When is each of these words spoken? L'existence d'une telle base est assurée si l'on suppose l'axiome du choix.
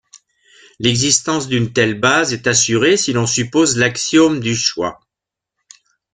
L'existence 0.79 1.47
d'une 1.47 1.73
telle 1.73 1.93
base 1.99 2.33
est 2.33 2.47
assurée 2.47 2.97
si 2.97 3.13
l'on 3.13 3.27
suppose 3.27 3.77
l'axiome 3.77 4.39
du 4.39 4.55
choix. 4.55 4.99